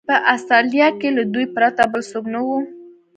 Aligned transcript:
په 0.07 0.15
اسټرالیا 0.33 0.87
کې 0.99 1.09
له 1.17 1.23
دوی 1.33 1.45
پرته 1.55 1.81
بل 1.91 2.01
څوک 2.11 2.25
نه 2.33 2.39
و. 2.45 2.47